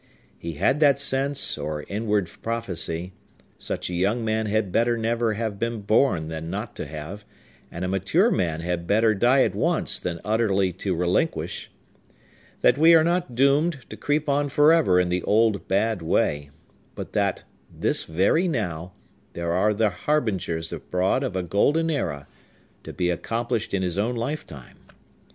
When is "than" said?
6.25-6.49, 9.99-10.19